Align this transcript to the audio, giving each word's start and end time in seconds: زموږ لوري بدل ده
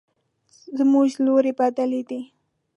زموږ 0.77 1.09
لوري 1.25 1.51
بدل 1.59 1.91
ده 2.09 2.19